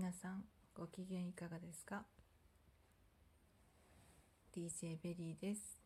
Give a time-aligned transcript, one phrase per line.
[0.00, 2.04] 皆さんご機嫌いかがですか
[4.54, 5.82] ？DJ ベリーです。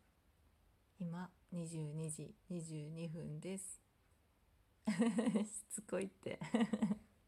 [0.99, 3.81] 今22時22分です。
[4.87, 6.39] しつこいって。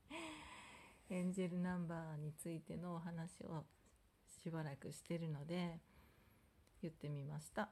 [1.10, 3.66] エンジェルナンバーについてのお話を
[4.28, 5.82] しばらくしてるので
[6.84, 7.72] 言ってみました。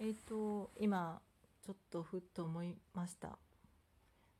[0.00, 1.22] えっ、ー、と今
[1.62, 3.38] ちょっとふっと思いました。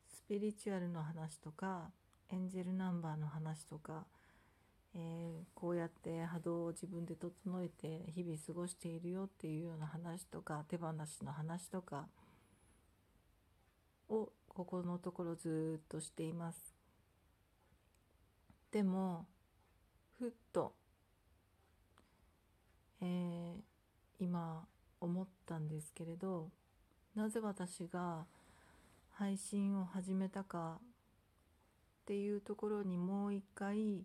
[0.08, 1.90] スピリチュアルの話とか
[2.30, 4.04] エンジェルナンバーの話とか、
[4.94, 12.08] えー、こうやって波動を自分で整えて日々過ごしているよっていうような話とか手放しの話とか
[14.08, 16.75] をここのところずっとしています。
[18.72, 19.26] でも
[20.18, 20.72] ふっと、
[23.00, 23.62] えー、
[24.18, 24.67] 今
[25.00, 26.50] 思ったんですけれど
[27.14, 28.26] なぜ私が
[29.12, 30.79] 配信を始めたか
[32.06, 34.05] っていうところにもう一回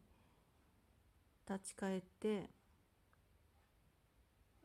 [1.48, 2.50] 立ち返って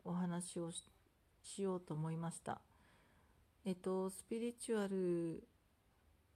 [0.03, 0.71] お話を
[1.43, 2.59] しようと思いました。
[3.63, 5.43] えっとスピリチュアル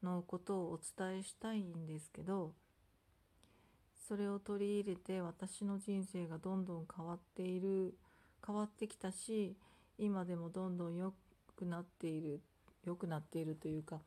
[0.03, 2.53] のことをお伝えしたいんですけど
[4.07, 7.95] それを取り入れて私の人生がどんどん変わっている
[8.45, 9.55] 変わってきたし
[9.97, 11.15] 今でもどんどん良
[11.55, 12.41] くなっている
[12.83, 14.01] 良くなっているというか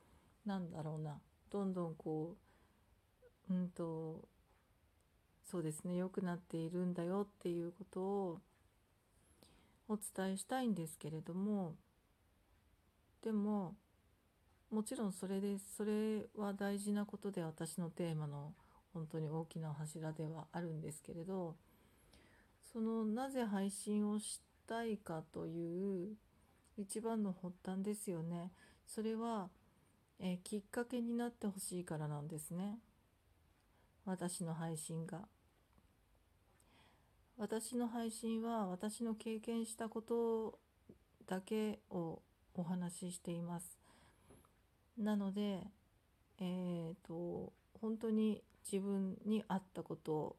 [0.47, 1.19] なんだろうな
[1.51, 2.54] どんどんこう
[3.51, 4.29] うんと
[5.51, 8.41] そうですね良くなっているんだよっていうことを
[9.89, 11.75] お伝えしたいんですけれども
[13.23, 13.75] でも
[14.71, 18.53] もちろんそれでそれは大事なことで私のテーマの
[18.93, 21.55] 本当に大きな柱ではあるんですけれど
[22.73, 26.17] そのなぜ配信をしたいかという
[26.77, 28.51] 一番の発端ですよね
[28.87, 29.49] それは、
[30.21, 32.79] えきっかけになってほしいからなんですね。
[34.07, 35.29] 私の配信が
[37.37, 40.59] 私の配信は私の経験したこと
[41.27, 42.21] だけを
[42.55, 43.79] お話ししています
[44.99, 45.67] なので
[46.39, 50.37] えっ、ー、と本当に自分に合ったこと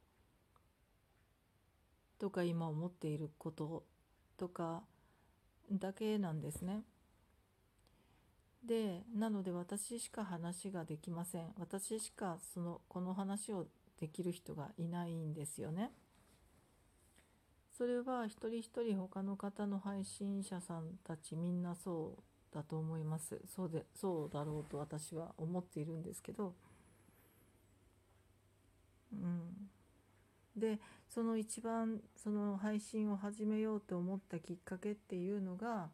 [2.19, 3.84] とか今思っていること
[4.38, 4.84] とか
[5.72, 6.84] だけなんですね。
[8.66, 11.53] でなので私しか話ができません。
[11.59, 13.68] 私しかそのこの話を
[14.00, 15.92] できる人がいないんですよね。
[17.78, 23.42] それは一人一人他の方の配信者さんたちみんなそうだと思います。
[23.53, 26.53] そうでそうだろうと私は思っているんですけど、
[29.14, 29.70] うん、
[30.56, 35.90] でその一番その配信を始めようと思ったきっかけっていうのが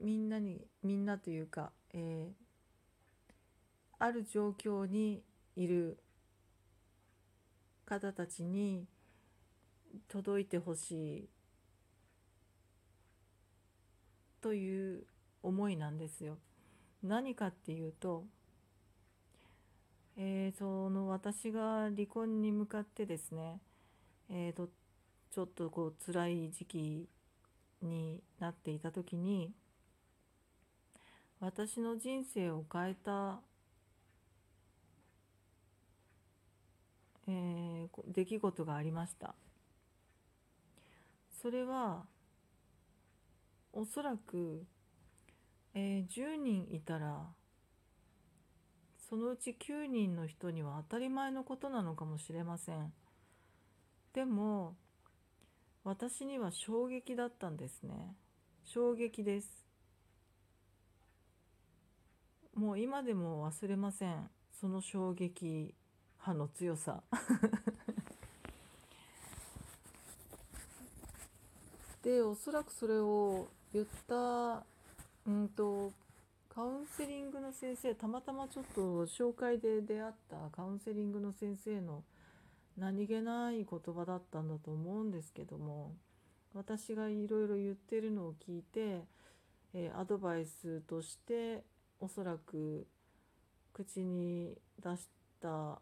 [0.00, 2.34] みんなにみんなというか、えー、
[3.98, 5.22] ある状況に
[5.54, 5.98] いる
[7.86, 8.86] 方たちに
[10.08, 11.28] 届いてほしい
[14.40, 15.06] という
[15.42, 16.38] 思いなんですよ。
[17.02, 18.24] 何かっていうと、
[20.16, 23.60] えー、その私が離婚に向かってですね、
[24.30, 24.68] えーと、
[25.30, 27.08] ちょっとこう辛い時期
[27.82, 29.52] になっていた時に
[31.40, 33.40] 私の人生を変えた、
[37.28, 39.34] えー、出来事がありました。
[41.42, 42.04] それは
[43.72, 44.64] おそらく、
[45.74, 47.26] えー、10人いたら
[49.08, 52.92] そのうち9人の人には当たり前のことなのかもしれません。
[54.14, 54.74] でも
[55.84, 58.16] 私には衝撃だったんですね。
[58.64, 59.65] 衝撃です。
[62.56, 64.30] もう今でも忘れません。
[64.58, 65.74] その衝撃
[66.16, 67.02] 波の強さ。
[72.02, 74.64] でおそらくそれを言った
[75.26, 75.92] うんと
[76.48, 82.04] カウンセリングの先生たまたまちょっと紹介で出会ったカウンセリングの先生の
[82.78, 85.94] 何気ない言葉だったんだと思うんですけども
[86.54, 89.04] 私がいろいろ言ってるのを聞いて、
[89.74, 91.62] えー、アドバイスとして
[92.00, 92.86] おそらく
[93.72, 95.08] 口に出し
[95.40, 95.80] た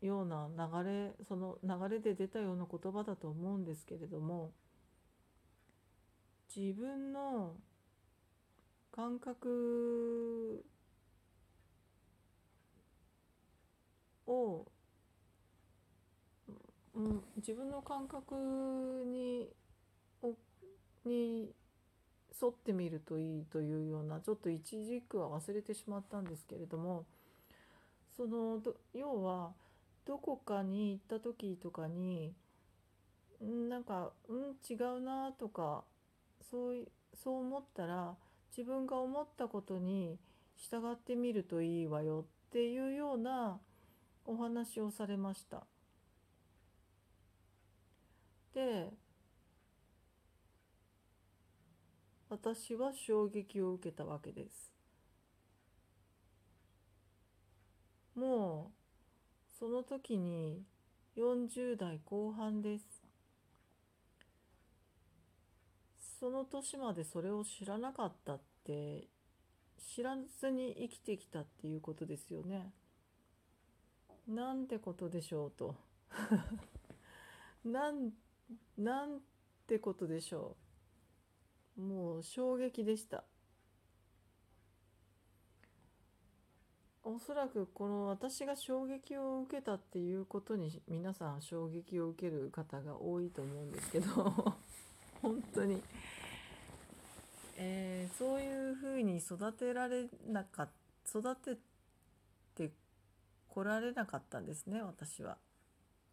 [0.00, 4.52] ような流れその流れで出たような言葉だと思うんですけれども
[6.54, 7.54] 自分の
[8.92, 10.64] 感覚
[14.26, 14.66] を、
[16.94, 18.34] うん、自分の感覚
[19.06, 19.48] に
[21.04, 21.54] に
[22.42, 27.04] 沿ってみるといいというようなちょっと一軸は忘れてしまったんですけれども
[28.16, 28.60] その
[28.94, 29.52] 要は
[30.06, 32.32] どこかに行った時とかに
[33.40, 35.84] なんかうん違うなとか
[36.50, 38.14] そうそう思ったら
[38.56, 40.18] 自分が思ったことに
[40.56, 43.58] 従ってみるといいわよっていうような
[44.24, 45.64] お話をされました。
[48.54, 48.90] で
[52.38, 54.70] 私は衝撃を受けたわけです。
[58.14, 60.62] もうその時に
[61.16, 62.84] 40代後半です。
[66.20, 69.08] その年までそれを知らなかったって
[69.78, 72.70] 知らずに生きてきたっていうことですよね。
[74.28, 75.74] なんてことでしょうと
[77.64, 78.12] なん
[78.76, 79.20] なん
[79.66, 80.65] てことでしょう
[81.76, 83.24] もう衝撃でした。
[87.08, 94.56] おそらくこの私が衝撃を受けたっていうことに皆さん衝撃を受ける方が多いと思うんですけど
[95.22, 95.80] 本当に、
[97.56, 101.56] えー、そういうふうに育てられなかった育て
[102.56, 102.72] て
[103.48, 105.38] こられなかったんですね私は。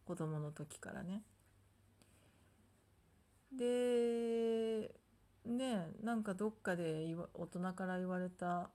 [0.06, 1.24] 子供の時からね。
[3.52, 3.83] で
[5.86, 8.70] ねなんかどっかで大人から言われた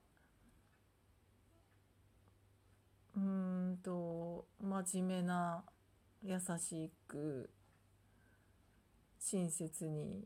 [3.15, 5.63] うんと真面目な
[6.23, 7.49] 優しく
[9.19, 10.25] 親切に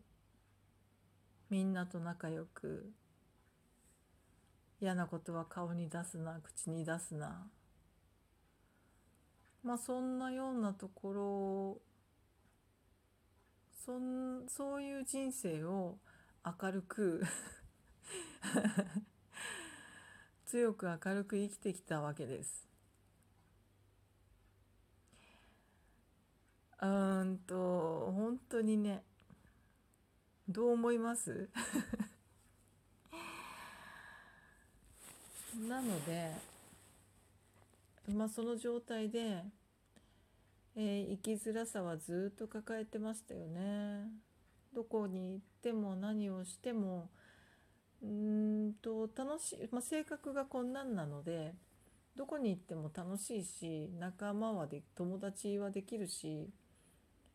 [1.50, 2.91] みんなと仲良く
[4.81, 7.47] 嫌なことは顔に出すな口に出すな。
[9.63, 11.81] まあそんなようなところ
[13.86, 15.97] そんそういう人生を
[16.45, 17.24] 明るく
[20.45, 22.68] 強く明るく生きてきたわけです。
[26.81, 29.04] うんと本当にね
[30.50, 31.50] どう思います？
[35.68, 36.34] なので
[38.10, 39.46] まあその状態で
[40.75, 44.10] えー、生きづらさはずっと抱えてましたよね。
[44.74, 47.10] どこに行っても何をしても
[48.04, 51.54] うんと楽しい、まあ、性格がこんなんなので
[52.16, 56.50] どこに行っても楽しいし仲間はで友達はできるし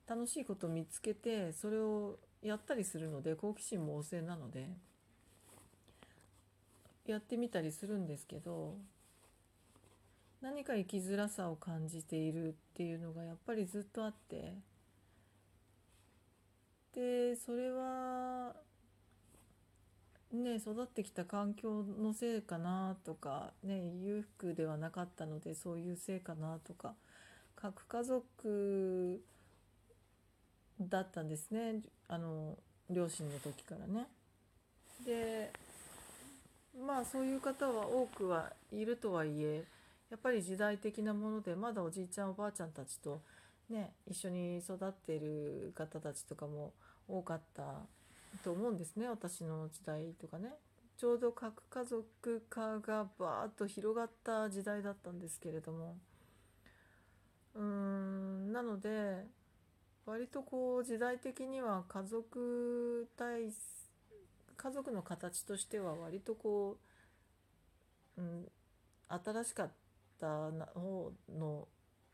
[0.09, 4.69] 楽しいこと見つけてそれをやったりするので好奇心も旺盛なので
[7.07, 8.77] やってみたりするんですけど
[10.41, 14.55] 何か生きづらさを感じているっていうのがやっぱりずっとあって
[16.99, 18.57] でそれは
[20.33, 26.95] ね育ってきた環境のせいかなとかね裕福ではなかったのでそういうせいかなとか
[27.55, 29.23] 核家族
[30.81, 32.57] だったんですねあの
[32.91, 34.09] 両親の時からね。
[35.07, 35.53] で
[36.85, 39.63] まあそういう方は多くはいるとはいえ
[40.11, 43.21] やっぱり時代的なものでまだおじいちゃんおばあちゃんたちと
[43.71, 46.73] ね一緒に育っている方たちとかも
[47.09, 47.87] 多かった
[48.45, 50.51] と思うんですね私の時代とかね
[50.99, 55.97] ちょうど核家族化がバーッと広がった時代だったんですけれども
[57.55, 59.25] うーんなので
[60.07, 63.53] 割とこう時代的には家族体
[64.57, 66.79] 家族の形としては割とこ
[68.17, 68.49] う、うん、
[69.09, 69.71] 新しかっ
[70.21, 71.69] た方の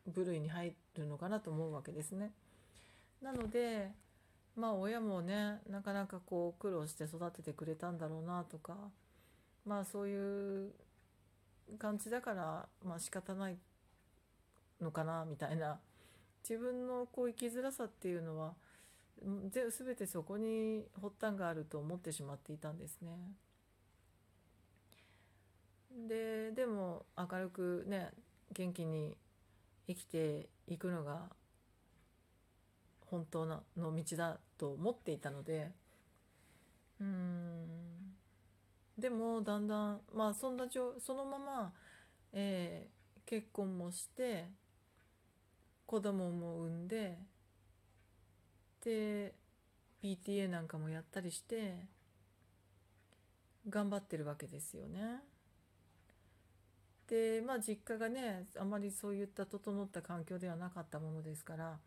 [0.06, 2.32] 部類に入るのかなと思うわけですね。
[3.22, 3.90] なので
[4.56, 8.76] まあ親もねなかなかこう苦労して育ててくれたんだろうなとか
[9.66, 10.72] まあそういう
[11.78, 13.56] 感じだからまあ仕方ない
[14.80, 15.78] のかなみたいな
[16.48, 18.54] 自分のこう生きづらさっていうのは
[19.22, 23.10] 全てそこに発端があると思ってしまっていたんですね。
[26.08, 28.10] ででも明るくね
[28.52, 29.16] 元気に
[29.86, 31.30] 生きていくのが
[33.06, 35.70] 本当の道だと思っていたので
[37.00, 37.66] うん
[38.98, 41.72] でもだんだんまあそんなそのまま、
[42.32, 44.48] えー、結婚もして
[45.86, 47.18] 子供も産んで
[48.84, 49.34] で
[50.02, 51.74] PTA なんかもやったりして
[53.68, 55.22] 頑張ってるわけですよね。
[57.08, 61.78] でまあ実家がねあまりそういった整った環境ではなかったものですから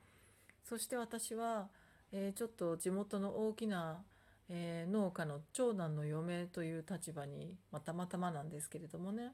[0.67, 1.69] そして私は、
[2.11, 4.03] えー、ちょっと地元の大きな、
[4.49, 9.33] えー、農家の長男の嫁という立場に、まあ、たまたまなんですけれどもね。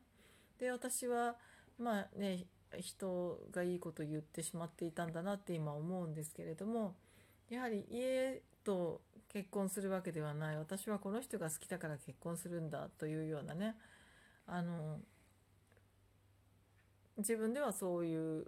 [0.59, 1.35] で私は、
[1.77, 2.45] まあね
[2.79, 6.95] 人がいいこと言ってしまっていたんだなって今思うんですけれども
[7.49, 10.57] やはり家と結婚するわけではない。
[10.57, 13.75] 私はこの人が好きだから結婚するんだというようなね。
[14.45, 14.99] あの
[17.17, 18.47] 自分ではそういう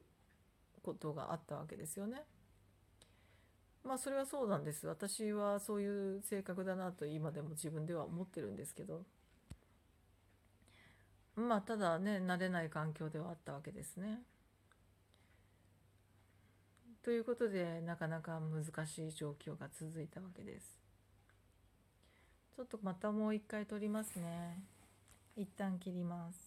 [0.83, 2.23] ことがあったわけですよね。
[3.85, 9.03] まあそれはそうなんです私はそういう性格だなと今でも自分では思ってるんですけど
[11.35, 14.21] まあただね慣れない環境ではあったわけですね。
[17.03, 20.79] ということでなかなか難しい状況が続いたわけです。
[22.55, 24.63] ちょっとまたもう一回撮りますね。
[25.35, 26.44] 一旦切ります。